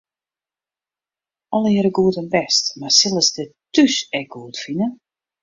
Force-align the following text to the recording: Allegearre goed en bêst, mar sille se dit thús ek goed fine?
Allegearre 1.57 1.91
goed 1.97 2.17
en 2.21 2.27
bêst, 2.33 2.65
mar 2.79 2.91
sille 2.97 3.23
se 3.27 3.33
dit 3.37 3.51
thús 3.75 4.01
ek 4.19 4.27
goed 4.35 4.55
fine? 4.65 4.91